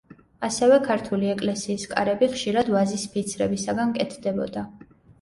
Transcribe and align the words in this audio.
ასევე, 0.45 0.79
ქართული 0.87 1.29
ეკლესიის 1.33 1.87
კარები 1.93 2.31
ხშირად 2.33 2.75
ვაზის 2.79 3.07
ფიცრებისაგან 3.15 3.97
კეთდებოდა. 4.03 4.69